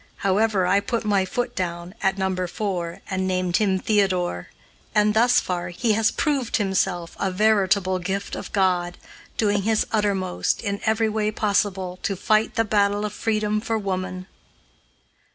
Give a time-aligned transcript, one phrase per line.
[0.25, 2.47] However, I put my foot down, at No.
[2.47, 4.47] 4, and named him Theodore,
[4.95, 8.97] and, thus far, he has proved himself a veritable "gift of God,"
[9.37, 14.25] doing his uttermost, in every way possible, to fight the battle of freedom for woman.